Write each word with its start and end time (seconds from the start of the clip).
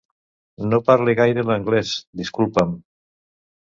No 0.71 0.79
parle 0.87 1.15
gaire 1.21 1.45
l'anglés, 1.51 1.95
disculpa'm. 2.25 2.79